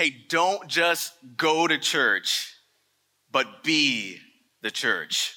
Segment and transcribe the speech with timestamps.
[0.00, 2.54] hey, don't just go to church,
[3.30, 4.16] but be
[4.62, 5.36] the church.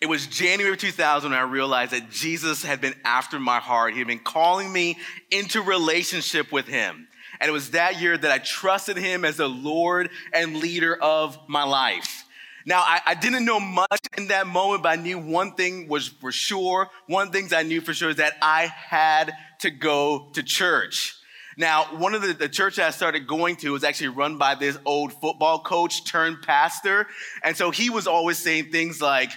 [0.00, 3.94] It was January 2000 when I realized that Jesus had been after my heart.
[3.94, 4.96] He had been calling me
[5.32, 7.08] into relationship with him.
[7.40, 11.36] And it was that year that I trusted him as the Lord and leader of
[11.48, 12.26] my life.
[12.64, 16.06] Now, I, I, didn't know much in that moment, but I knew one thing was
[16.06, 16.90] for sure.
[17.08, 21.17] One thing I knew for sure is that I had to go to church.
[21.58, 24.78] Now, one of the, the church I started going to was actually run by this
[24.84, 27.08] old football coach turned pastor.
[27.42, 29.32] And so he was always saying things like,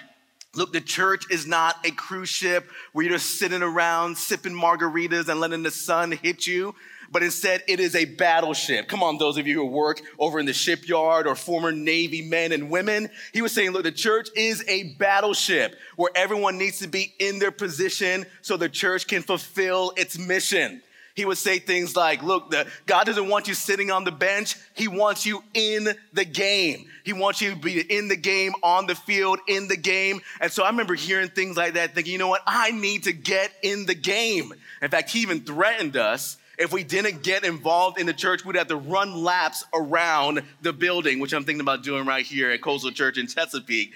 [0.54, 5.30] Look, the church is not a cruise ship where you're just sitting around sipping margaritas
[5.30, 6.76] and letting the sun hit you
[7.12, 8.88] but instead it is a battleship.
[8.88, 12.54] Come on, those of you who work over in the shipyard or former Navy men
[12.54, 13.10] and women.
[13.34, 17.40] He was saying, look, the church is a battleship where everyone needs to be in
[17.40, 20.82] their position so the church can fulfill its mission.
[21.22, 24.56] He would say things like, look, the, God doesn't want you sitting on the bench.
[24.74, 26.88] He wants you in the game.
[27.04, 30.22] He wants you to be in the game, on the field, in the game.
[30.40, 32.42] And so I remember hearing things like that, thinking, you know what?
[32.48, 34.52] I need to get in the game.
[34.82, 38.56] In fact, he even threatened us if we didn't get involved in the church, we'd
[38.56, 42.62] have to run laps around the building, which I'm thinking about doing right here at
[42.64, 43.94] Coastal Church in Chesapeake.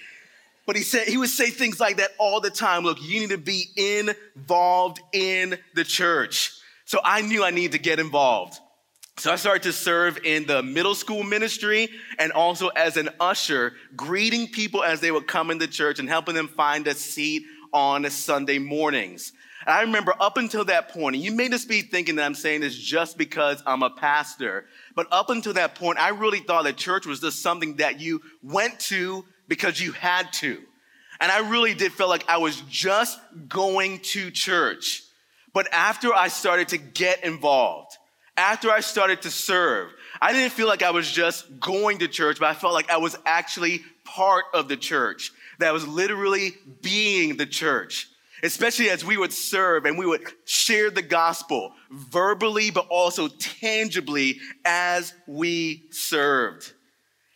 [0.67, 2.83] But he said he would say things like that all the time.
[2.83, 6.59] Look, you need to be involved in the church.
[6.85, 8.59] So I knew I needed to get involved.
[9.17, 13.73] So I started to serve in the middle school ministry and also as an usher,
[13.95, 18.09] greeting people as they would come into church and helping them find a seat on
[18.09, 19.31] Sunday mornings.
[19.65, 22.35] And I remember up until that point, and you may just be thinking that I'm
[22.35, 26.65] saying this just because I'm a pastor, but up until that point, I really thought
[26.65, 30.61] that church was just something that you went to because you had to.
[31.19, 35.04] And I really did feel like I was just going to church.
[35.55, 37.97] But after I started to get involved,
[38.37, 39.89] after I started to serve,
[40.21, 42.97] I didn't feel like I was just going to church, but I felt like I
[42.97, 48.09] was actually part of the church, that I was literally being the church
[48.43, 54.39] especially as we would serve and we would share the gospel verbally, but also tangibly
[54.63, 56.73] as we served.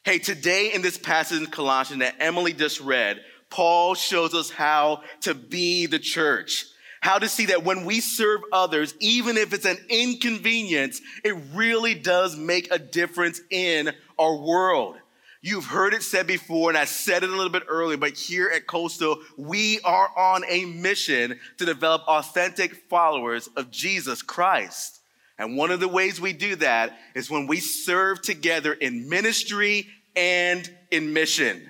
[0.04, 5.02] Hey, today in this passage in Colossians that Emily just read, Paul shows us how
[5.22, 6.66] to be the church.
[7.02, 11.94] How to see that when we serve others, even if it's an inconvenience, it really
[11.94, 14.98] does make a difference in our world.
[15.42, 18.52] You've heard it said before, and I said it a little bit earlier, but here
[18.54, 25.00] at Coastal, we are on a mission to develop authentic followers of Jesus Christ.
[25.38, 29.88] And one of the ways we do that is when we serve together in ministry
[30.18, 31.70] and in mission.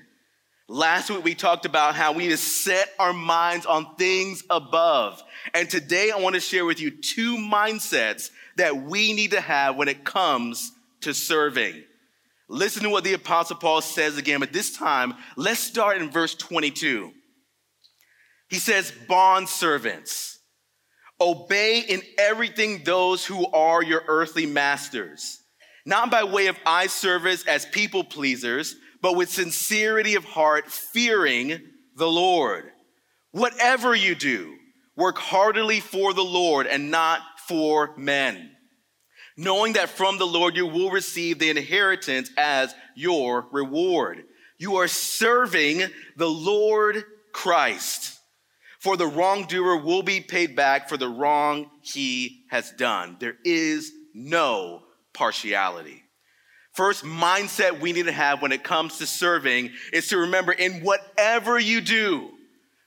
[0.72, 5.20] Last week, we talked about how we need to set our minds on things above.
[5.56, 9.78] And today, I want to share with you two mindsets that we need to have
[9.78, 10.72] when it comes
[11.02, 11.84] to serving.
[12.48, 16.36] Listen to what the Apostle Paul says again, but this time, let's start in verse
[16.36, 17.14] 22.
[18.48, 20.38] He says, Bond servants,
[21.20, 25.42] obey in everything those who are your earthly masters,
[25.84, 31.60] not by way of eye service as people pleasers, but with sincerity of heart, fearing
[31.96, 32.72] the Lord.
[33.32, 34.56] Whatever you do,
[34.96, 38.52] work heartily for the Lord and not for men
[39.40, 44.26] knowing that from the Lord you will receive the inheritance as your reward.
[44.58, 45.84] You are serving
[46.18, 48.20] the Lord Christ.
[48.80, 53.16] For the wrongdoer will be paid back for the wrong he has done.
[53.20, 54.84] There is no
[55.14, 56.04] partiality.
[56.80, 60.80] First mindset we need to have when it comes to serving is to remember in
[60.80, 62.30] whatever you do,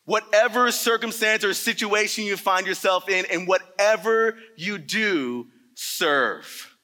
[0.07, 6.75] whatever circumstance or situation you find yourself in, and whatever you do, serve.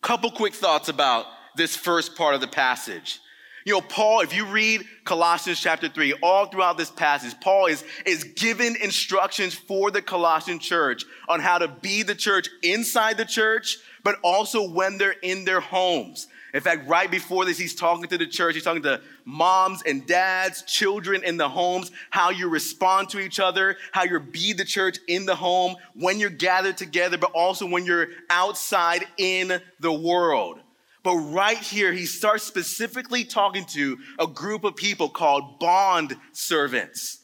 [0.00, 3.20] Couple quick thoughts about this first part of the passage.
[3.64, 7.84] You know, Paul, if you read Colossians chapter 3, all throughout this passage, Paul is,
[8.06, 13.24] is given instructions for the Colossian church on how to be the church inside the
[13.26, 16.26] church, but also when they're in their homes.
[16.52, 18.54] In fact, right before this, he's talking to the church.
[18.54, 23.38] He's talking to moms and dads, children in the homes, how you respond to each
[23.38, 27.66] other, how you be the church in the home when you're gathered together, but also
[27.66, 30.60] when you're outside in the world.
[31.02, 37.18] But right here, he starts specifically talking to a group of people called bond servants.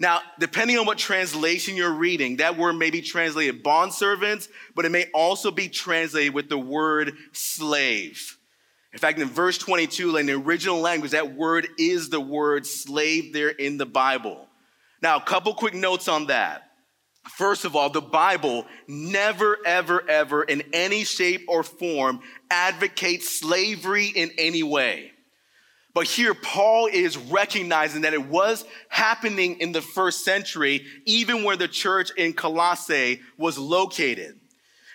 [0.00, 4.86] Now, depending on what translation you're reading, that word may be translated bond servants, but
[4.86, 8.38] it may also be translated with the word slave.
[8.92, 13.32] In fact, in verse 22, in the original language, that word is the word slave
[13.32, 14.48] there in the Bible.
[15.02, 16.69] Now, a couple quick notes on that.
[17.36, 24.06] First of all, the Bible never, ever, ever, in any shape or form, advocates slavery
[24.06, 25.12] in any way.
[25.92, 31.56] But here, Paul is recognizing that it was happening in the first century, even where
[31.56, 34.38] the church in Colossae was located.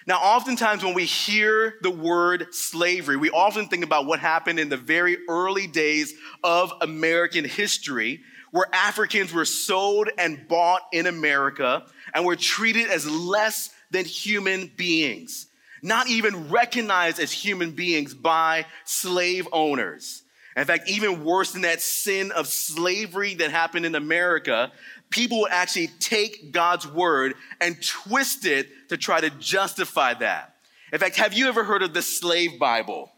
[0.07, 4.69] Now, oftentimes when we hear the word slavery, we often think about what happened in
[4.69, 8.21] the very early days of American history,
[8.55, 14.71] where Africans were sold and bought in America and were treated as less than human
[14.77, 15.47] beings,
[15.83, 20.23] not even recognized as human beings by slave owners.
[20.55, 24.71] In fact, even worse than that sin of slavery that happened in America,
[25.09, 30.55] people would actually take God's word and twist it to try to justify that.
[30.93, 33.11] In fact, have you ever heard of the slave Bible?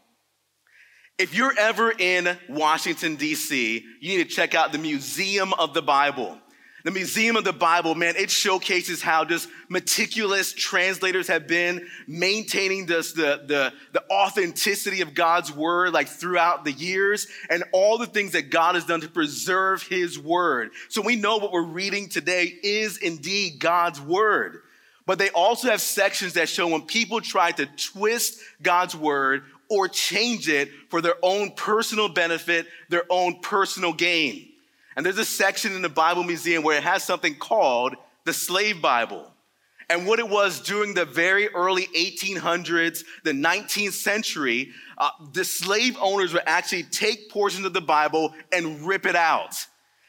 [1.18, 5.82] If you're ever in Washington, D.C., you need to check out the Museum of the
[5.82, 6.38] Bible.
[6.84, 12.86] The Museum of the Bible, man, it showcases how just meticulous translators have been maintaining
[12.86, 18.06] this, the, the, the authenticity of God's word like throughout the years and all the
[18.06, 20.70] things that God has done to preserve his word.
[20.88, 24.62] So we know what we're reading today is indeed God's word.
[25.04, 29.88] But they also have sections that show when people try to twist God's word or
[29.88, 34.48] change it for their own personal benefit, their own personal gain.
[34.96, 37.94] And there's a section in the Bible Museum where it has something called
[38.24, 39.30] the Slave Bible.
[39.90, 45.96] And what it was during the very early 1800s, the 19th century, uh, the slave
[46.00, 49.66] owners would actually take portions of the Bible and rip it out.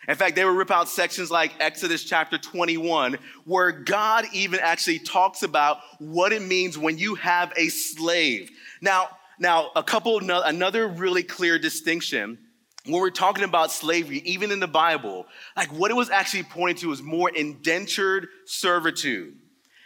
[0.10, 5.00] In fact, they would rip out sections like Exodus chapter 21, where God even actually
[5.00, 8.50] talks about what it means when you have a slave.
[8.82, 9.10] Now,
[9.40, 12.38] now a couple, another really clear distinction
[12.86, 15.26] when we're talking about slavery, even in the Bible,
[15.56, 19.36] like what it was actually pointing to was more indentured servitude.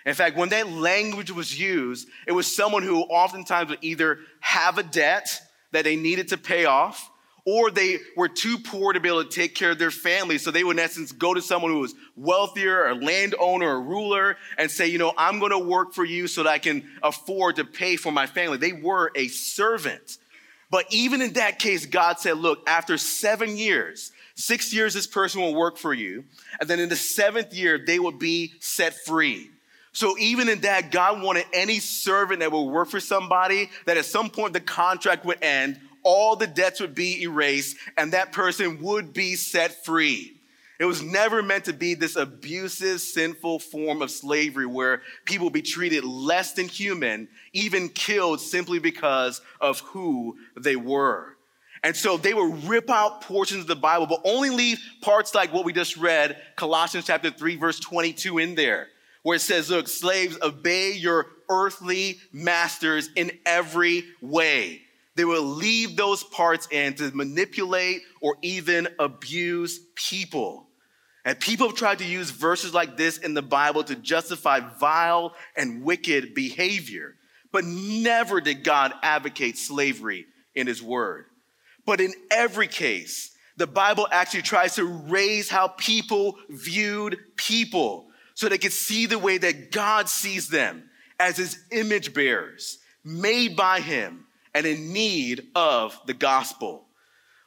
[0.06, 4.78] In fact, when that language was used, it was someone who oftentimes would either have
[4.78, 5.40] a debt
[5.72, 7.10] that they needed to pay off,
[7.46, 10.38] or they were too poor to be able to take care of their family.
[10.38, 14.38] So they would, in essence, go to someone who was wealthier, a landowner, a ruler,
[14.58, 17.58] and say, you know, I'm going to work for you so that I can afford
[17.58, 18.58] to pay for my family.
[18.58, 20.18] They were a servant.
[20.72, 25.42] But even in that case, God said, look, after seven years, six years this person
[25.42, 26.24] will work for you.
[26.60, 29.50] And then in the seventh year, they will be set free.
[29.92, 34.06] So even in that, God wanted any servant that would work for somebody that at
[34.06, 38.82] some point the contract would end, all the debts would be erased, and that person
[38.82, 40.40] would be set free.
[40.80, 45.62] It was never meant to be this abusive, sinful form of slavery where people be
[45.62, 51.38] treated less than human, even killed simply because of who they were.
[51.84, 55.54] And so they would rip out portions of the Bible, but only leave parts like
[55.54, 58.88] what we just read, Colossians chapter 3, verse 22 in there,
[59.22, 64.83] where it says, Look, slaves, obey your earthly masters in every way.
[65.16, 70.68] They will leave those parts in to manipulate or even abuse people.
[71.26, 75.34] And people have tried to use verses like this in the Bible to justify vile
[75.56, 77.16] and wicked behavior.
[77.52, 80.26] But never did God advocate slavery
[80.56, 81.26] in his word.
[81.86, 88.50] But in every case, the Bible actually tries to raise how people viewed people so
[88.50, 90.90] they could see the way that God sees them
[91.20, 96.86] as his image bearers, made by him and in need of the gospel.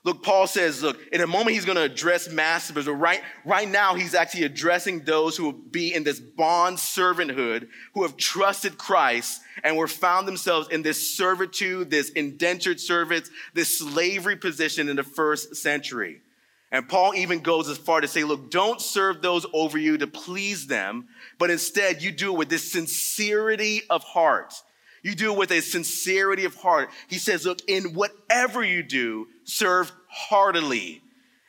[0.06, 3.68] Look, Paul says, look, in a moment he's going to address masters, but right, right
[3.68, 8.78] now he's actually addressing those who will be in this bond servanthood, who have trusted
[8.78, 14.94] Christ and were found themselves in this servitude, this indentured servants, this slavery position in
[14.94, 16.20] the first century.
[16.70, 20.06] And Paul even goes as far to say, look, don't serve those over you to
[20.06, 24.54] please them, but instead you do it with this sincerity of heart.
[25.02, 26.90] You do it with a sincerity of heart.
[27.08, 31.02] He says, look, in whatever you do, serve heartily.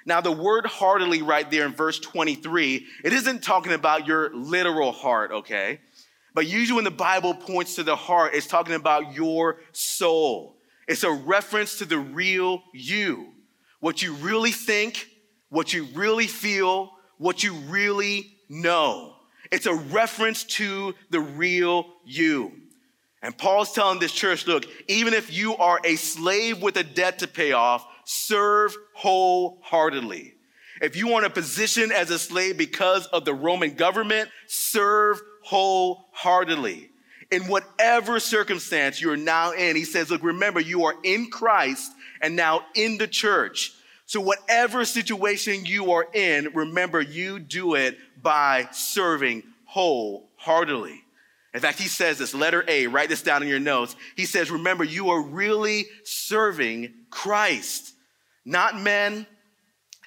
[0.05, 4.91] Now, the word heartily right there in verse 23, it isn't talking about your literal
[4.91, 5.81] heart, okay?
[6.33, 10.55] But usually when the Bible points to the heart, it's talking about your soul.
[10.87, 13.33] It's a reference to the real you.
[13.79, 15.07] What you really think,
[15.49, 19.15] what you really feel, what you really know.
[19.51, 22.53] It's a reference to the real you.
[23.21, 27.19] And Paul's telling this church look, even if you are a slave with a debt
[27.19, 30.35] to pay off, serve wholeheartedly.
[30.81, 36.91] If you want a position as a slave because of the Roman government, serve wholeheartedly.
[37.31, 42.35] In whatever circumstance you're now in, he says, look, remember, you are in Christ and
[42.35, 43.73] now in the church.
[44.05, 51.03] So, whatever situation you are in, remember, you do it by serving wholeheartedly.
[51.57, 53.95] In fact, he says this, letter A, write this down in your notes.
[54.15, 57.95] He says, Remember, you are really serving Christ,
[58.45, 59.25] not men,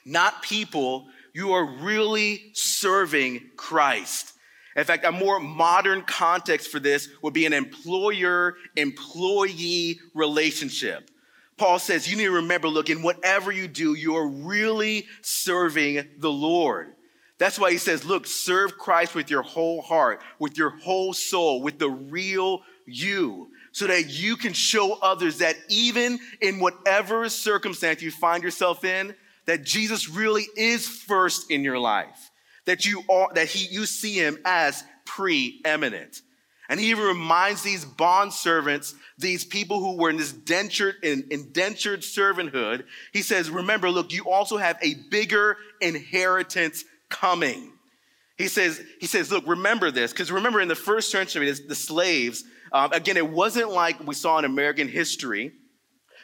[0.04, 1.08] not people.
[1.32, 4.32] You are really serving Christ.
[4.76, 11.10] In fact, a more modern context for this would be an employer employee relationship.
[11.56, 16.10] Paul says, You need to remember look, in whatever you do, you are really serving
[16.16, 16.94] the Lord.
[17.40, 21.62] That's why he says, look, serve Christ with your whole heart, with your whole soul,
[21.62, 28.02] with the real you, so that you can show others that even in whatever circumstance
[28.02, 29.14] you find yourself in,
[29.46, 32.30] that Jesus really is first in your life,
[32.66, 36.20] that you are, that he, you see him as preeminent.
[36.68, 41.24] And he even reminds these bond servants, these people who were in this dentured, in,
[41.30, 47.72] indentured servanthood, he says, remember, look, you also have a bigger inheritance coming.
[48.38, 52.44] He says, he says, look, remember this, because remember in the first century, the slaves,
[52.72, 55.52] um, again, it wasn't like we saw in American history,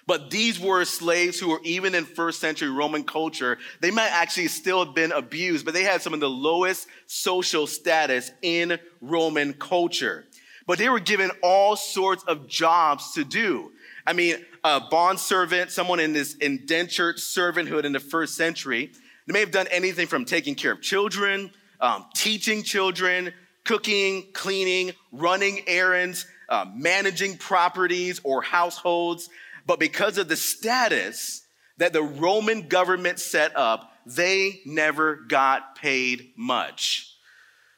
[0.07, 3.59] but these were slaves who were even in first century Roman culture.
[3.81, 7.67] They might actually still have been abused, but they had some of the lowest social
[7.67, 10.25] status in Roman culture.
[10.67, 13.73] But they were given all sorts of jobs to do.
[14.07, 18.93] I mean, a bond servant, someone in this indentured servanthood in the first century,
[19.27, 23.33] they may have done anything from taking care of children, um, teaching children,
[23.65, 29.29] cooking, cleaning, running errands, uh, managing properties or households.
[29.67, 31.43] But because of the status
[31.79, 37.13] that the Roman government set up, they never got paid much.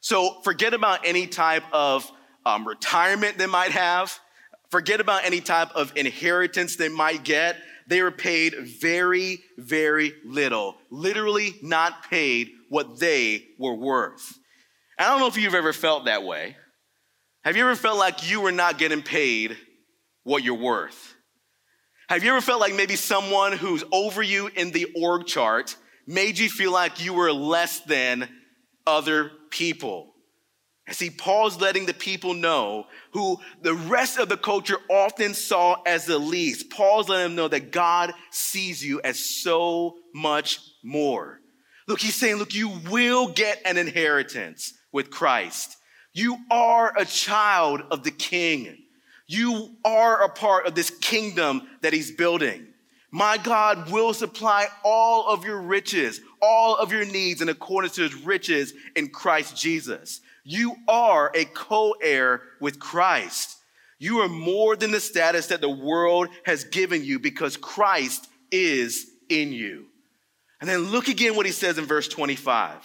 [0.01, 2.11] So forget about any type of
[2.45, 4.19] um, retirement they might have.
[4.71, 7.57] Forget about any type of inheritance they might get
[7.89, 14.39] they were paid very, very little, literally not paid what they were worth.
[14.99, 16.57] I don't know if you've ever felt that way.
[17.45, 19.57] Have you ever felt like you were not getting paid
[20.23, 21.15] what you're worth?
[22.11, 25.77] Have you ever felt like maybe someone who's over you in the org chart
[26.07, 28.29] made you feel like you were less than
[28.87, 30.13] other people?
[30.91, 36.07] See, Paul's letting the people know who the rest of the culture often saw as
[36.07, 36.71] the least.
[36.71, 41.41] Paul's letting them know that God sees you as so much more.
[41.87, 45.77] Look, he's saying, look, you will get an inheritance with Christ.
[46.13, 48.79] You are a child of the king.
[49.27, 52.67] You are a part of this kingdom that he's building.
[53.11, 58.03] My God will supply all of your riches, all of your needs in accordance to
[58.03, 60.21] his riches in Christ Jesus.
[60.51, 63.59] You are a co heir with Christ.
[63.99, 69.11] You are more than the status that the world has given you because Christ is
[69.29, 69.89] in you.
[70.59, 72.83] And then look again what he says in verse 25.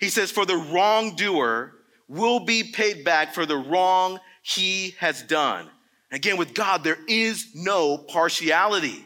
[0.00, 1.74] He says, For the wrongdoer
[2.08, 5.70] will be paid back for the wrong he has done.
[6.10, 9.05] Again, with God, there is no partiality.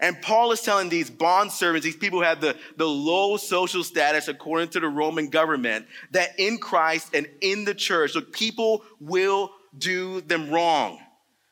[0.00, 3.84] And Paul is telling these bond servants, these people who have the, the low social
[3.84, 8.82] status according to the Roman government, that in Christ and in the church, look, people
[9.00, 10.98] will do them wrong.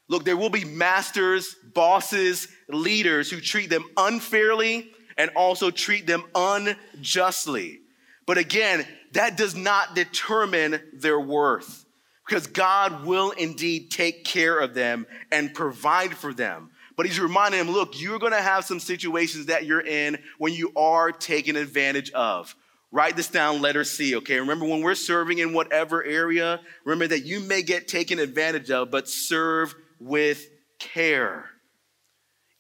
[0.08, 6.24] Look, there will be masters, bosses, leaders who treat them unfairly and also treat them
[6.34, 7.80] unjustly.
[8.26, 11.84] But again, that does not determine their worth
[12.26, 16.71] because God will indeed take care of them and provide for them.
[16.96, 20.52] But he's reminding him, look, you're going to have some situations that you're in when
[20.52, 22.54] you are taken advantage of.
[22.90, 24.38] Write this down, letter C, okay?
[24.38, 28.90] Remember, when we're serving in whatever area, remember that you may get taken advantage of,
[28.90, 30.46] but serve with
[30.78, 31.46] care.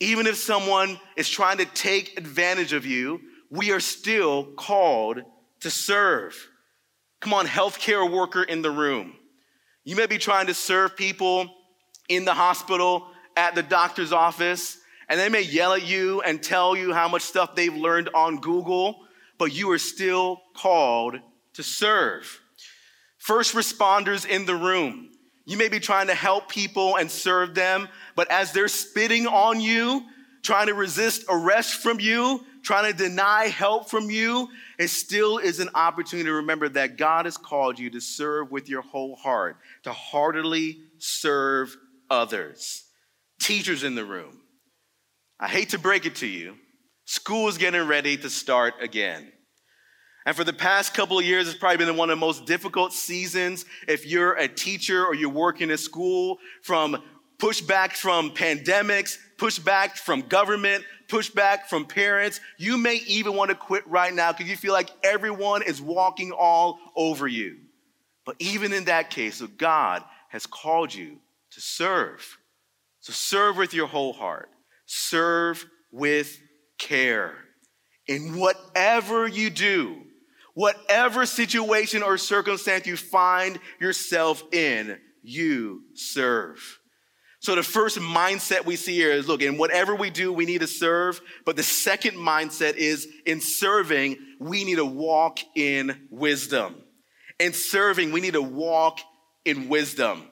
[0.00, 3.20] Even if someone is trying to take advantage of you,
[3.50, 5.20] we are still called
[5.60, 6.48] to serve.
[7.20, 9.14] Come on, healthcare worker in the room.
[9.84, 11.48] You may be trying to serve people
[12.08, 14.78] in the hospital at the doctor's office
[15.12, 18.40] and they may yell at you and tell you how much stuff they've learned on
[18.40, 21.16] Google, but you are still called
[21.52, 22.40] to serve.
[23.18, 25.10] First responders in the room.
[25.44, 29.60] You may be trying to help people and serve them, but as they're spitting on
[29.60, 30.02] you,
[30.42, 34.48] trying to resist arrest from you, trying to deny help from you,
[34.78, 38.68] it still is an opportunity to remember that God has called you to serve with
[38.68, 41.76] your whole heart, to heartily serve
[42.08, 42.84] others
[43.42, 44.40] teachers in the room.
[45.38, 46.56] I hate to break it to you,
[47.04, 49.32] school is getting ready to start again.
[50.24, 52.92] And for the past couple of years, it's probably been one of the most difficult
[52.92, 57.02] seasons if you're a teacher or you're working in school from
[57.38, 62.40] pushback from pandemics, pushback from government, pushback from parents.
[62.56, 66.30] You may even want to quit right now because you feel like everyone is walking
[66.30, 67.56] all over you.
[68.24, 71.18] But even in that case, God has called you
[71.50, 72.38] to serve.
[73.02, 74.48] So serve with your whole heart,
[74.86, 76.40] serve with
[76.78, 77.34] care.
[78.06, 80.02] In whatever you do,
[80.54, 86.78] whatever situation or circumstance you find yourself in, you serve.
[87.40, 90.60] So the first mindset we see here is look, in whatever we do, we need
[90.60, 91.20] to serve.
[91.44, 96.76] But the second mindset is in serving, we need to walk in wisdom.
[97.40, 99.00] In serving, we need to walk
[99.44, 100.28] in wisdom.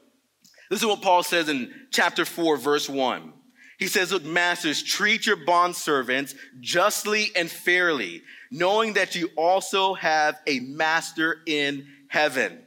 [0.70, 3.32] This is what Paul says in chapter 4, verse 1.
[3.76, 8.22] He says, Look, masters, treat your bondservants justly and fairly,
[8.52, 12.60] knowing that you also have a master in heaven.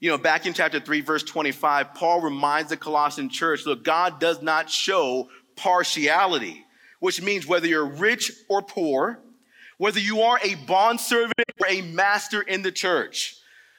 [0.00, 4.20] You know, back in chapter 3, verse 25, Paul reminds the Colossian church look, God
[4.20, 6.66] does not show partiality,
[6.98, 9.18] which means whether you're rich or poor,
[9.78, 13.36] whether you are a bondservant or a master in the church,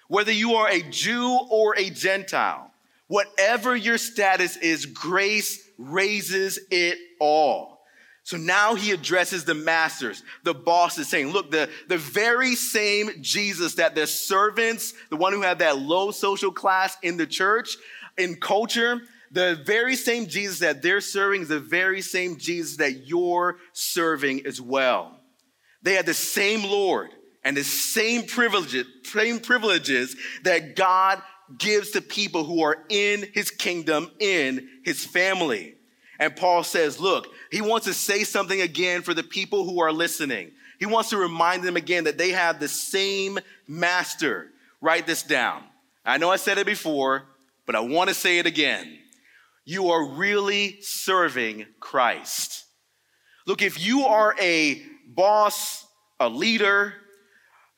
[0.08, 2.71] whether you are a Jew or a Gentile,
[3.12, 7.82] whatever your status is, grace raises it all.
[8.24, 13.76] So now he addresses the masters, the bosses, saying, Look, the, the very same Jesus
[13.76, 17.76] that the servants, the one who had that low social class in the church,
[18.18, 23.08] in culture, the very same Jesus that they're serving is the very same Jesus that
[23.08, 25.20] you're serving as well.
[25.82, 27.10] They had the same Lord
[27.44, 31.22] and the same privileges, same privileges that God
[31.58, 35.76] gives to people who are in his kingdom, in his family.
[36.20, 39.92] And Paul says, look, he wants to say something again for the people who are
[39.92, 40.52] listening.
[40.80, 44.50] He wants to remind them again that they have the same master.
[44.82, 45.64] Write this down.
[46.06, 47.24] I know I said it before,
[47.66, 48.98] but I want to say it again.
[49.66, 52.66] You are really serving Christ.
[53.46, 55.86] Look, if you are a boss,
[56.20, 56.94] a leader,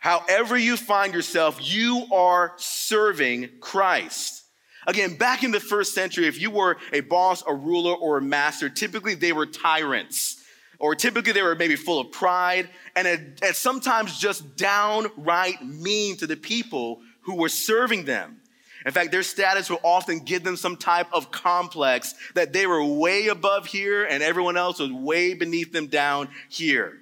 [0.03, 4.43] however you find yourself, you are serving Christ.
[4.85, 8.21] Again, back in the first century, if you were a boss, a ruler, or a
[8.21, 10.41] master, typically they were tyrants.
[10.77, 16.35] Or typically they were maybe full of pride and, sometimes just downright mean to the
[16.35, 18.41] people who were serving them.
[18.85, 22.83] In fact, their status will often give them some type of complex that they were
[22.83, 26.99] way above here and everyone else was way beneath them down here.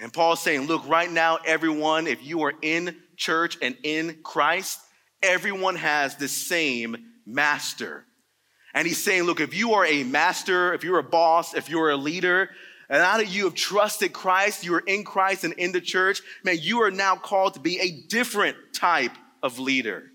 [0.00, 4.80] And Paul's saying, look, right now, everyone, if you are in church and in Christ,
[5.22, 8.06] everyone has the same master.
[8.72, 11.90] And he's saying, look, if you are a master, if you're a boss, if you're
[11.90, 12.50] a leader,
[12.88, 16.22] and now that you have trusted Christ, you are in Christ and in the church,
[16.44, 20.10] man, you are now called to be a different type of leader.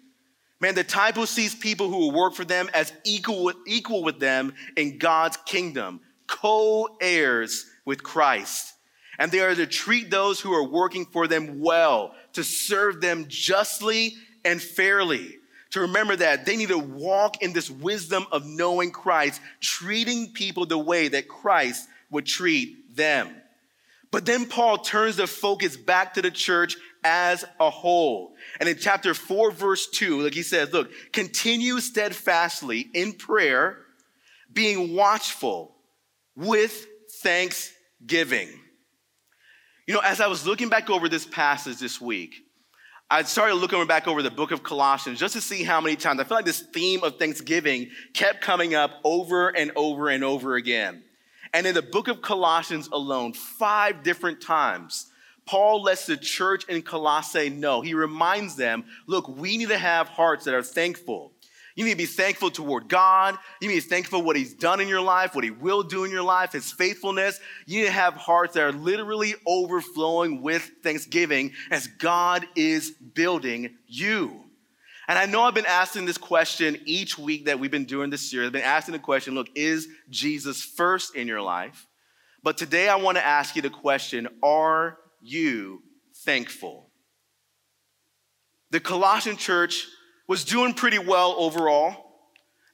[0.60, 4.04] Man, the type who sees people who will work for them as equal with, equal
[4.04, 8.75] with them in God's kingdom, co heirs with Christ.
[9.20, 13.26] And they are to treat those who are working for them well, to serve them
[13.28, 15.40] justly and fairly
[15.76, 20.66] to remember that they need to walk in this wisdom of knowing Christ, treating people
[20.66, 23.30] the way that Christ would treat them.
[24.10, 28.36] But then Paul turns the focus back to the church as a whole.
[28.62, 33.80] And in chapter 4, verse 2, like he says, look, continue steadfastly in prayer,
[34.54, 35.76] being watchful
[36.38, 36.88] with
[37.22, 38.48] thanksgiving.
[39.88, 42.44] You know, as I was looking back over this passage this week,
[43.08, 46.20] I started looking back over the book of Colossians just to see how many times
[46.20, 50.56] I feel like this theme of Thanksgiving kept coming up over and over and over
[50.56, 51.04] again.
[51.54, 55.12] And in the book of Colossians alone, five different times,
[55.46, 57.82] Paul lets the church in Colossae know.
[57.82, 61.32] He reminds them look, we need to have hearts that are thankful.
[61.76, 63.38] You need to be thankful toward God.
[63.62, 65.84] You need to be thankful for what He's done in your life, what He will
[65.84, 67.40] do in your life, His faithfulness.
[67.66, 73.76] You need to have hearts that are literally overflowing with thanksgiving as God is building
[73.88, 74.42] you.
[75.08, 78.34] And I know I've been asking this question each week that we've been doing this
[78.34, 78.46] year.
[78.46, 81.88] I've been asking the question look, is Jesus first in your life?
[82.42, 85.84] But today I want to ask you the question are you
[86.24, 86.90] thankful?
[88.72, 89.88] The Colossian church
[90.28, 92.06] was doing pretty well overall.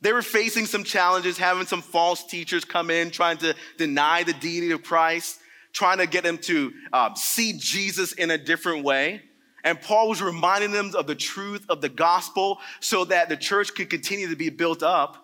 [0.02, 4.34] They were facing some challenges, having some false teachers come in, trying to deny the
[4.34, 5.40] deity of Christ,
[5.74, 9.22] trying to get them to uh, see Jesus in a different way.
[9.64, 13.76] And Paul was reminding them of the truth of the gospel so that the church
[13.76, 15.18] could continue to be built up.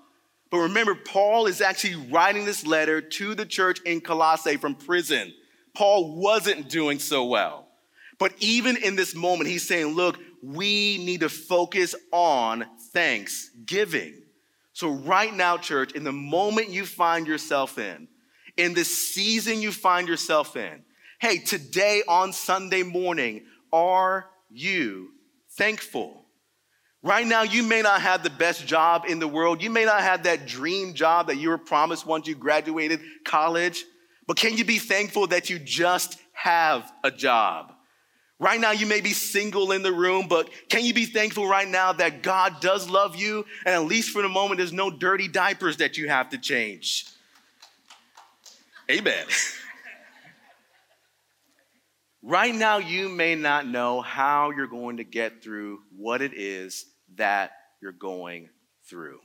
[0.51, 5.33] But remember, Paul is actually writing this letter to the church in Colossae from prison.
[5.73, 7.67] Paul wasn't doing so well.
[8.19, 10.17] But even in this moment, he's saying, Look,
[10.53, 14.21] we need to focus on thanksgiving.
[14.73, 18.07] So, right now, church, in the moment you find yourself in,
[18.55, 20.83] in the season you find yourself in,
[21.19, 25.09] hey, today on Sunday morning, are you
[25.57, 26.25] thankful?
[27.03, 29.61] Right now, you may not have the best job in the world.
[29.61, 33.83] You may not have that dream job that you were promised once you graduated college.
[34.27, 37.73] But can you be thankful that you just have a job?
[38.39, 41.67] Right now, you may be single in the room, but can you be thankful right
[41.67, 43.45] now that God does love you?
[43.65, 47.07] And at least for the moment, there's no dirty diapers that you have to change.
[48.91, 49.25] Amen.
[52.21, 56.85] right now, you may not know how you're going to get through what it is
[57.15, 58.49] that you're going
[58.87, 59.19] through.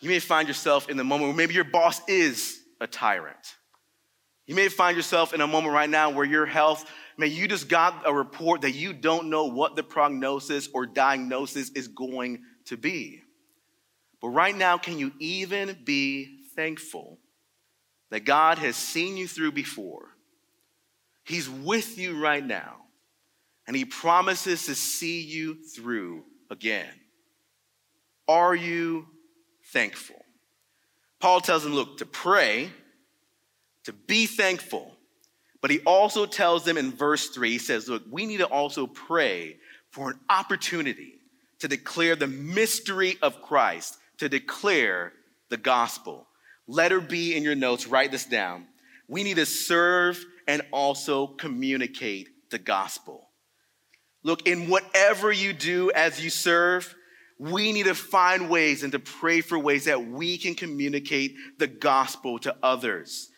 [0.00, 3.56] You may find yourself in the moment where maybe your boss is a tyrant.
[4.50, 6.84] You may find yourself in a moment right now where your health,
[7.16, 11.70] man, you just got a report that you don't know what the prognosis or diagnosis
[11.70, 13.22] is going to be.
[14.20, 17.20] But right now, can you even be thankful
[18.10, 20.16] that God has seen you through before?
[21.22, 22.78] He's with you right now,
[23.68, 26.92] and He promises to see you through again.
[28.26, 29.06] Are you
[29.66, 30.24] thankful?
[31.20, 32.72] Paul tells them, look, to pray,
[33.84, 34.96] to be thankful.
[35.60, 38.86] But he also tells them in verse 3, he says, look, we need to also
[38.86, 39.56] pray
[39.90, 41.14] for an opportunity
[41.58, 45.12] to declare the mystery of Christ, to declare
[45.50, 46.26] the gospel.
[46.66, 48.66] Letter B in your notes, write this down.
[49.08, 53.28] We need to serve and also communicate the gospel.
[54.22, 56.94] Look, in whatever you do as you serve,
[57.38, 61.66] we need to find ways and to pray for ways that we can communicate the
[61.66, 63.30] gospel to others.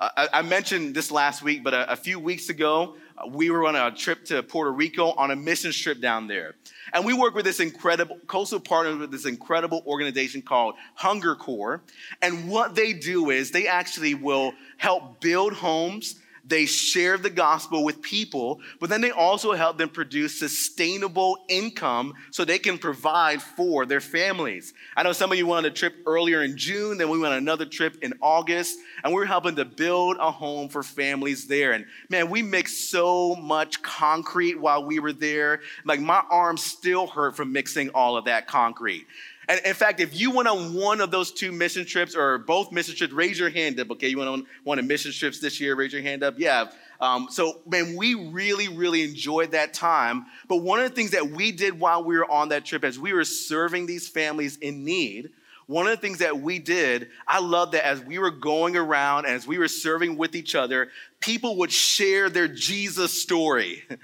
[0.00, 3.66] I, I, mentioned this last week, but a, a few weeks ago, uh, we were
[3.66, 6.54] on a trip to Puerto Rico on a mission trip down there.
[6.92, 11.82] And we work with this incredible, coastal partners with this incredible organization called Hunger Corps.
[12.22, 16.14] And what they do is they actually will help build homes
[16.48, 22.14] they share the gospel with people, but then they also help them produce sustainable income
[22.30, 24.72] so they can provide for their families.
[24.96, 27.32] I know some of you went on a trip earlier in June, then we went
[27.32, 31.46] on another trip in August, and we are helping to build a home for families
[31.46, 31.72] there.
[31.72, 35.60] And man, we mixed so much concrete while we were there.
[35.84, 39.06] Like my arms still hurt from mixing all of that concrete.
[39.48, 42.70] And in fact, if you went on one of those two mission trips or both
[42.70, 43.90] mission trips, raise your hand up.
[43.92, 46.34] Okay, you went on one of mission trips this year, raise your hand up.
[46.36, 46.66] Yeah.
[47.00, 50.26] Um, so, man, we really, really enjoyed that time.
[50.48, 52.98] But one of the things that we did while we were on that trip, as
[52.98, 55.30] we were serving these families in need,
[55.66, 59.26] one of the things that we did, I love that as we were going around,
[59.26, 60.88] as we were serving with each other,
[61.20, 63.84] people would share their Jesus story.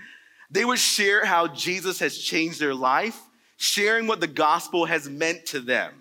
[0.51, 3.21] They would share how Jesus has changed their life
[3.57, 5.93] sharing what the gospel has meant to them.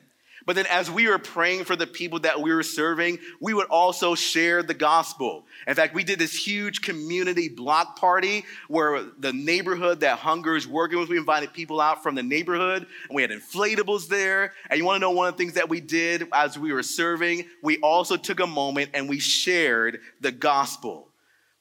[0.46, 3.68] But then, as we were praying for the people that we were serving, we would
[3.68, 5.46] also share the gospel.
[5.68, 10.68] In fact, we did this huge community block party where the neighborhood that Hunger is
[10.68, 14.54] working with, we invited people out from the neighborhood and we had inflatables there.
[14.70, 16.84] And you want to know one of the things that we did as we were
[16.84, 17.46] serving?
[17.62, 21.08] We also took a moment and we shared the gospel.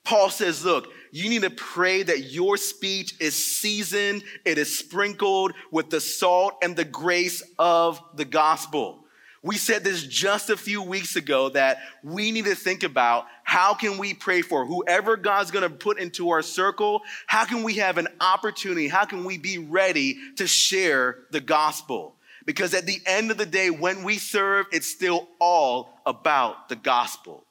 [0.05, 5.53] Paul says, Look, you need to pray that your speech is seasoned, it is sprinkled
[5.71, 8.99] with the salt and the grace of the gospel.
[9.45, 13.75] We said this just a few weeks ago that we need to think about how
[13.75, 17.03] can we pray for whoever God's going to put into our circle?
[17.27, 18.87] How can we have an opportunity?
[18.87, 22.15] How can we be ready to share the gospel?
[22.47, 26.77] Because at the end of the day, when we serve, it's still all about the
[26.77, 27.45] gospel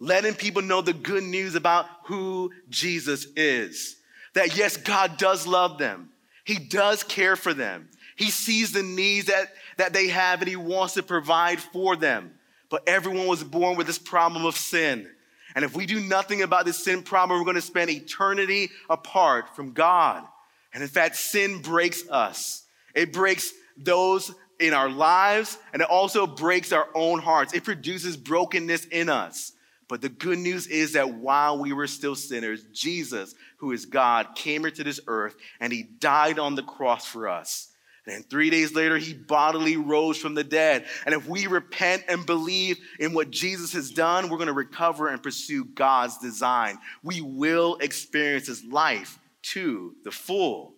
[0.00, 3.96] letting people know the good news about who Jesus is.
[4.34, 6.10] That yes, God does love them.
[6.44, 7.88] He does care for them.
[8.16, 12.32] He sees the needs that, that they have and he wants to provide for them.
[12.70, 15.08] But everyone was born with this problem of sin.
[15.54, 19.56] And if we do nothing about this sin problem, we're going to spend eternity apart
[19.56, 20.24] from God.
[20.72, 22.64] And in fact, sin breaks us.
[22.94, 27.54] It breaks those in our lives and it also breaks our own hearts.
[27.54, 29.52] It produces brokenness in us.
[29.88, 34.34] But the good news is that while we were still sinners, Jesus, who is God,
[34.34, 37.68] came here to this earth and he died on the cross for us.
[38.06, 40.86] And three days later, he bodily rose from the dead.
[41.04, 45.08] And if we repent and believe in what Jesus has done, we're going to recover
[45.08, 46.78] and pursue God's design.
[47.02, 50.74] We will experience his life to the full.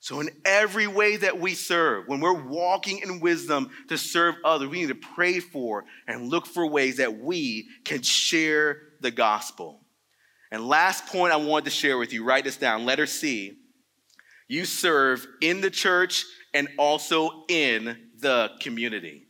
[0.00, 4.68] So, in every way that we serve, when we're walking in wisdom to serve others,
[4.68, 9.80] we need to pray for and look for ways that we can share the gospel.
[10.50, 13.58] And last point I wanted to share with you, write this down, letter C.
[14.46, 19.26] You serve in the church and also in the community.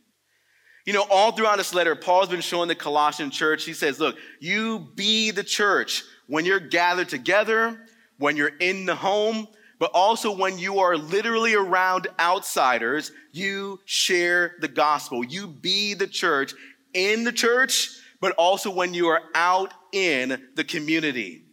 [0.85, 4.17] You know, all throughout this letter, Paul's been showing the Colossian church, he says, look,
[4.39, 7.85] you be the church when you're gathered together,
[8.17, 9.47] when you're in the home,
[9.79, 15.23] but also when you are literally around outsiders, you share the gospel.
[15.23, 16.53] You be the church
[16.93, 17.89] in the church,
[18.19, 21.45] but also when you are out in the community.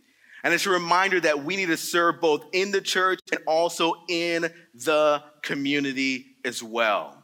[0.42, 3.94] And it's a reminder that we need to serve both in the church and also
[4.08, 7.22] in the community as well.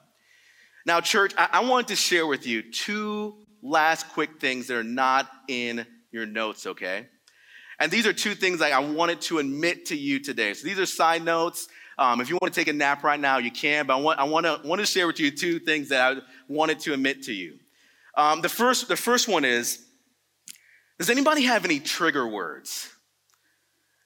[0.86, 4.84] Now, church, I, I wanted to share with you two last quick things that are
[4.84, 7.06] not in your notes, okay?
[7.82, 10.54] And these are two things I wanted to admit to you today.
[10.54, 11.66] So these are side notes.
[11.98, 13.88] Um, if you want to take a nap right now, you can.
[13.88, 16.20] But I want, I want, to, want to share with you two things that I
[16.46, 17.58] wanted to admit to you.
[18.16, 19.84] Um, the, first, the first one is
[21.00, 22.88] Does anybody have any trigger words?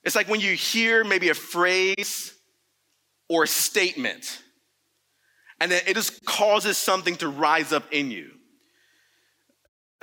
[0.03, 2.33] It's like when you hear maybe a phrase
[3.29, 4.41] or a statement,
[5.61, 8.31] and then it just causes something to rise up in you.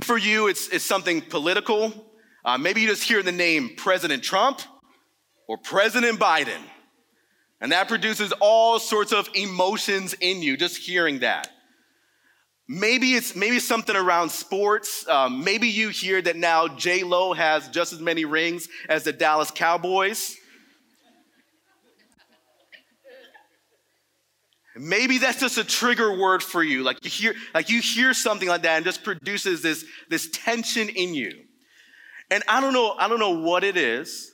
[0.03, 2.14] For you, it's, it's something political.
[2.45, 4.61] Uh, maybe you just hear the name President Trump
[5.49, 6.61] or President Biden,
[7.61, 11.49] and that produces all sorts of emotions in you just hearing that.
[12.67, 15.07] Maybe it's maybe something around sports.
[15.09, 19.13] Um, maybe you hear that now J Lo has just as many rings as the
[19.13, 20.37] Dallas Cowboys.
[24.77, 26.83] Maybe that's just a trigger word for you.
[26.83, 30.89] Like you hear, like you hear something like that and just produces this, this tension
[30.89, 31.45] in you.
[32.31, 34.33] And I don't know, I don't know what it is,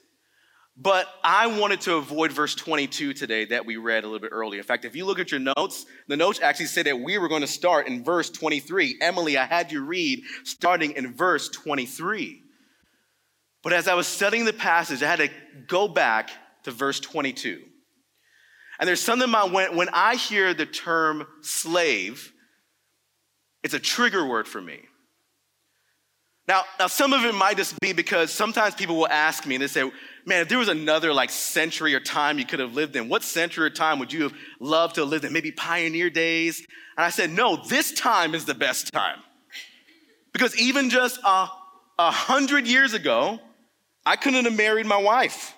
[0.77, 4.61] but I wanted to avoid verse 22 today that we read a little bit earlier.
[4.61, 7.29] In fact, if you look at your notes, the notes actually say that we were
[7.29, 8.99] going to start in verse 23.
[9.01, 12.43] Emily, I had you read starting in verse 23.
[13.63, 15.31] But as I was studying the passage, I had to
[15.67, 16.31] go back
[16.65, 17.61] to verse 22.
[18.79, 22.33] And there's something about when, when I hear the term slave,
[23.63, 24.81] it's a trigger word for me.
[26.51, 29.63] Now, now, some of it might just be because sometimes people will ask me and
[29.63, 29.89] they say,
[30.27, 33.23] man, if there was another like century or time you could have lived in, what
[33.23, 35.33] century or time would you have loved to have lived in?
[35.33, 36.59] Maybe pioneer days?
[36.97, 39.21] And I said, no, this time is the best time.
[40.33, 41.47] Because even just a,
[42.01, 43.39] a hundred years ago,
[44.05, 45.55] I couldn't have married my wife.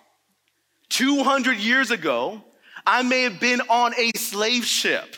[0.91, 2.45] 200 years ago,
[2.85, 5.17] I may have been on a slave ship.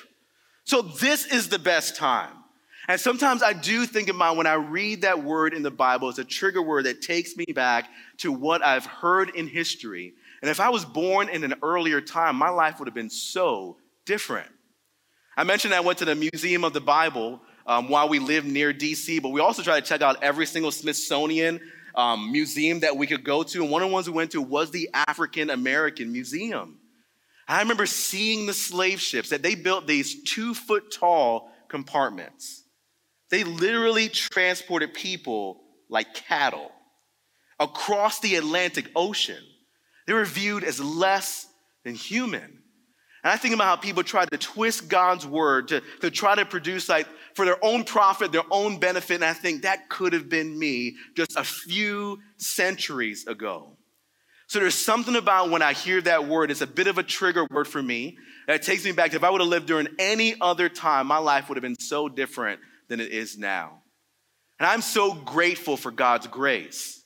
[0.63, 2.44] So this is the best time.
[2.89, 6.19] And sometimes I do think about when I read that word in the Bible, it's
[6.19, 10.13] a trigger word that takes me back to what I've heard in history.
[10.43, 13.79] And if I was born in an earlier time, my life would have been so
[14.05, 14.49] different.
[15.37, 18.73] I mentioned I went to the Museum of the Bible um, while we lived near
[18.73, 21.61] DC, but we also tried to check out every single Smithsonian
[21.95, 23.63] um, museum that we could go to.
[23.63, 26.79] And one of the ones we went to was the African American Museum.
[27.47, 32.64] I remember seeing the slave ships that they built these two foot tall compartments.
[33.31, 36.71] They literally transported people like cattle
[37.59, 39.43] across the Atlantic Ocean.
[40.07, 41.47] They were viewed as less
[41.85, 42.43] than human.
[42.43, 46.45] And I think about how people try to twist God's word to, to try to
[46.45, 49.15] produce, like, for their own profit, their own benefit.
[49.15, 53.79] And I think that could have been me just a few centuries ago.
[54.47, 57.47] So there's something about when I hear that word, it's a bit of a trigger
[57.51, 58.19] word for me.
[58.47, 61.17] It takes me back to if I would have lived during any other time, my
[61.17, 63.83] life would have been so different than it is now.
[64.59, 67.03] And I'm so grateful for God's grace.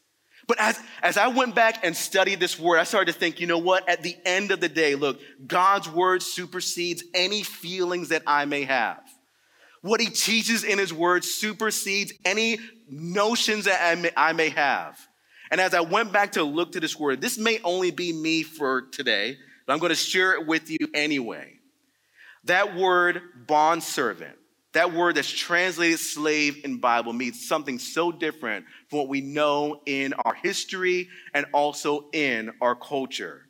[0.47, 3.47] But as, as I went back and studied this word, I started to think, you
[3.47, 3.87] know what?
[3.87, 8.65] At the end of the day, look, God's word supersedes any feelings that I may
[8.65, 9.03] have.
[9.83, 14.99] What he teaches in his word supersedes any notions that I may, I may have.
[15.51, 18.43] And as I went back to look to this word, this may only be me
[18.43, 19.37] for today,
[19.67, 21.59] but I'm going to share it with you anyway.
[22.45, 24.38] That word, bondservant,
[24.73, 29.81] that word that's translated slave in Bible means something so different from what we know
[29.87, 33.47] in our history and also in our culture.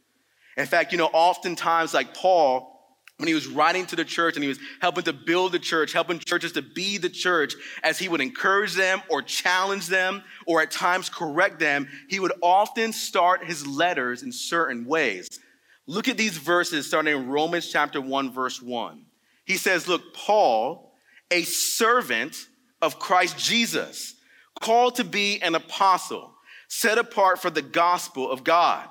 [0.57, 2.75] In fact, you know, oftentimes, like Paul,
[3.19, 5.93] when he was writing to the church and he was helping to build the church,
[5.93, 10.63] helping churches to be the church, as he would encourage them or challenge them or
[10.63, 15.41] at times correct them, he would often start his letters in certain ways.
[15.87, 19.05] Look at these verses starting in Romans chapter 1, verse 1.
[19.45, 20.88] He says, Look, Paul,
[21.31, 22.49] a servant
[22.81, 24.15] of Christ Jesus,
[24.61, 26.33] called to be an apostle,
[26.69, 28.89] set apart for the gospel of God.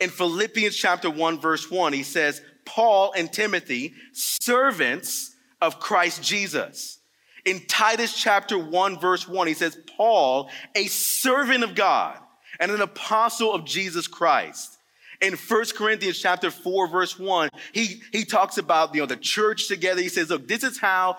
[0.00, 6.98] In Philippians chapter 1, verse 1, he says, Paul and Timothy, servants of Christ Jesus.
[7.44, 12.18] In Titus chapter 1, verse 1, he says, Paul, a servant of God
[12.58, 14.75] and an apostle of Jesus Christ.
[15.20, 19.68] In 1 Corinthians chapter 4, verse 1, he, he talks about you know, the church
[19.68, 20.00] together.
[20.00, 21.18] He says, Look, this is how,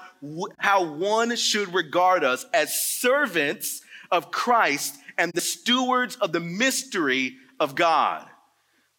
[0.57, 3.81] how one should regard us as servants
[4.11, 8.27] of Christ and the stewards of the mystery of God.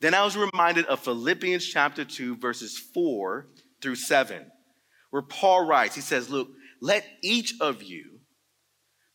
[0.01, 3.49] Then I was reminded of Philippians chapter 2, verses 4
[3.81, 4.51] through 7,
[5.11, 6.49] where Paul writes, he says, Look,
[6.81, 8.21] let each of you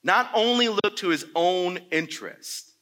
[0.04, 2.72] not only look to his own interest,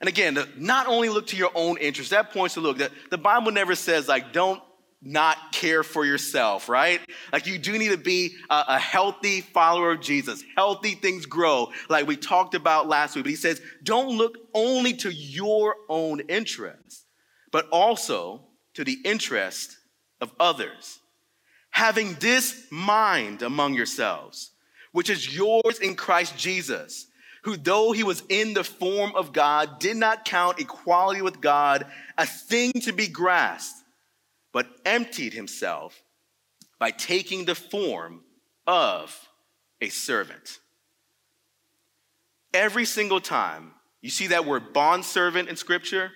[0.00, 3.18] and again, not only look to your own interest, that points to look, that the
[3.18, 4.60] Bible never says, like, don't
[5.02, 7.00] not care for yourself, right?
[7.32, 10.42] Like you do need to be a, a, healthy follower of Jesus.
[10.56, 13.24] Healthy things grow, like we talked about last week.
[13.24, 17.04] But he says, don't look only to your own interests,
[17.52, 18.40] but also
[18.74, 19.76] to the interest
[20.20, 20.98] of others.
[21.70, 24.52] Having this mind among yourselves,
[24.92, 27.06] which is yours in Christ Jesus,
[27.46, 31.86] who though he was in the form of God, did not count equality with God
[32.18, 33.84] a thing to be grasped
[34.52, 36.02] but emptied himself
[36.80, 38.24] by taking the form
[38.66, 39.16] of
[39.80, 40.58] a servant.
[42.52, 46.10] Every single time you see that word bond servant in Scripture,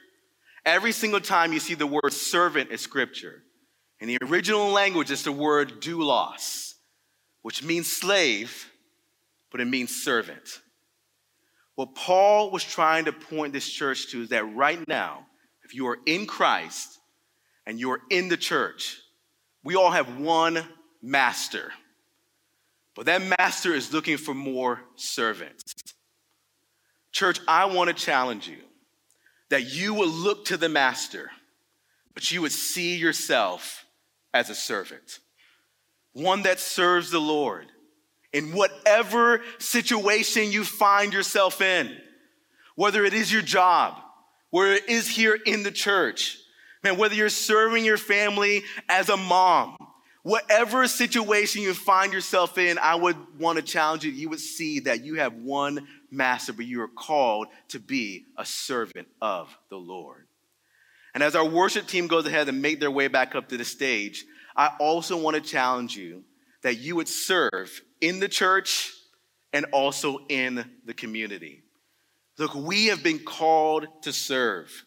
[0.66, 3.45] every single time you see the word servant in Scripture,
[4.01, 6.75] in the original language, it's the word doulos,
[7.43, 8.73] which means slave,
[9.53, 10.61] but it means servant.
[11.81, 15.25] What Paul was trying to point this church to is that right now,
[15.62, 16.99] if you are in Christ,
[17.64, 18.99] and you're in the church,
[19.64, 20.62] we all have one
[21.01, 21.73] master.
[22.95, 25.73] But that master is looking for more servants.
[27.12, 28.59] Church, I want to challenge you
[29.49, 31.31] that you will look to the master,
[32.12, 33.87] but you would see yourself
[34.35, 35.21] as a servant,
[36.12, 37.69] one that serves the Lord
[38.33, 41.97] in whatever situation you find yourself in,
[42.77, 43.97] whether it is your job,
[44.51, 46.38] whether it is here in the church,
[46.83, 49.77] Man, whether you're serving your family as a mom,
[50.23, 54.11] whatever situation you find yourself in, I would want to challenge you.
[54.11, 58.47] You would see that you have one master, but you are called to be a
[58.47, 60.27] servant of the Lord.
[61.12, 63.64] And as our worship team goes ahead and make their way back up to the
[63.64, 64.25] stage,
[64.57, 66.25] I also want to challenge you
[66.62, 68.92] that you would serve in the church
[69.53, 71.62] and also in the community.
[72.38, 74.85] Look, we have been called to serve.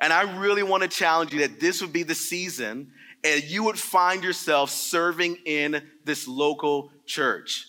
[0.00, 3.64] And I really want to challenge you that this would be the season and you
[3.64, 7.66] would find yourself serving in this local church.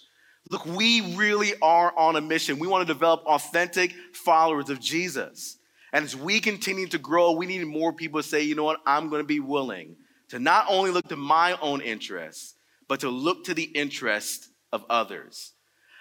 [0.51, 2.59] Look, we really are on a mission.
[2.59, 5.57] We want to develop authentic followers of Jesus.
[5.93, 8.81] And as we continue to grow, we need more people to say, you know what,
[8.85, 9.95] I'm going to be willing
[10.29, 12.54] to not only look to my own interests,
[12.87, 15.53] but to look to the interest of others.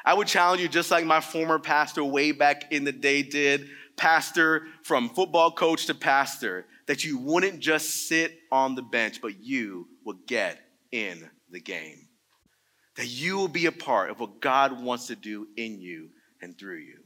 [0.04, 3.68] I would challenge you, just like my former pastor way back in the day did,
[3.96, 9.40] pastor, from football coach to pastor, that you wouldn't just sit on the bench, but
[9.40, 10.58] you will get
[10.92, 12.08] in the game.
[12.96, 16.10] That you will be a part of what God wants to do in you
[16.42, 16.98] and through you.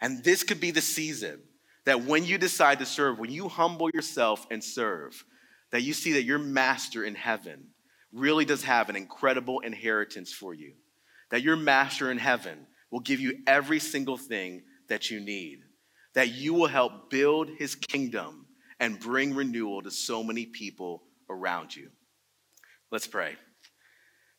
[0.00, 1.42] And this could be the season
[1.84, 5.24] that when you decide to serve, when you humble yourself and serve,
[5.70, 7.68] that you see that your master in heaven
[8.12, 10.74] really does have an incredible inheritance for you.
[11.30, 15.60] That your master in heaven will give you every single thing that you need
[16.14, 18.46] that you will help build his kingdom
[18.80, 21.88] and bring renewal to so many people around you.
[22.90, 23.36] Let's pray.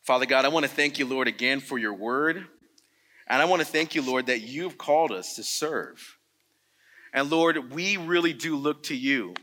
[0.02, 2.46] Father God, I want to thank you, Lord, again for your word.
[3.26, 6.18] And I want to thank you, Lord, that you've called us to serve.
[7.12, 9.34] And Lord, we really do look to you.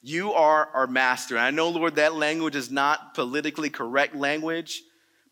[0.00, 1.36] You are our master.
[1.36, 4.82] And I know, Lord, that language is not politically correct language,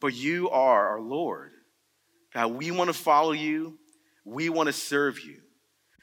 [0.00, 1.52] but you are our Lord.
[2.34, 3.78] God, we want to follow you.
[4.24, 5.40] We want to serve you.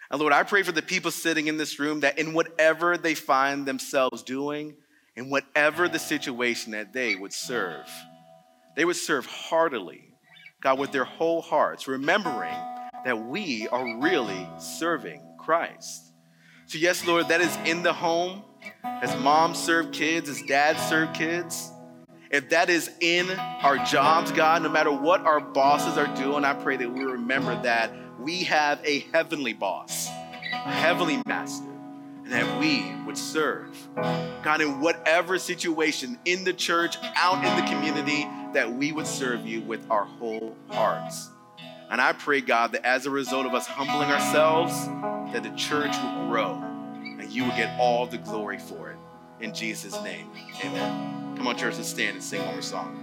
[0.10, 3.16] And Lord, I pray for the people sitting in this room that in whatever they
[3.16, 4.76] find themselves doing,
[5.16, 7.88] in whatever the situation, that they would serve.
[8.76, 10.14] They would serve heartily,
[10.62, 12.56] God, with their whole hearts, remembering
[13.06, 16.12] that we are really serving Christ.
[16.68, 18.44] So, yes, Lord, that is in the home,
[18.84, 21.72] as moms serve kids, as dads serve kids.
[22.32, 26.54] If that is in our jobs, God, no matter what our bosses are doing, I
[26.54, 31.70] pray that we remember that we have a heavenly boss, a heavenly master,
[32.24, 33.78] and that we would serve.
[33.96, 39.46] God, in whatever situation, in the church, out in the community, that we would serve
[39.46, 41.30] you with our whole hearts.
[41.92, 44.74] And I pray, God, that as a result of us humbling ourselves,
[45.34, 46.73] that the church will grow
[47.34, 48.98] you will get all the glory for it.
[49.42, 50.30] In Jesus' name,
[50.64, 51.36] amen.
[51.36, 53.03] Come on, church, let's stand and sing one more song.